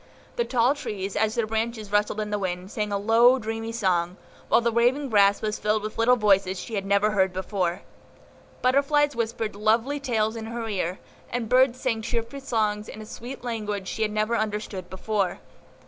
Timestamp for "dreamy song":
3.37-4.17